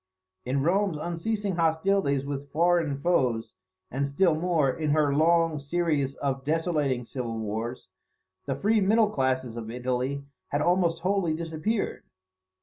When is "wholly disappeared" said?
11.03-12.01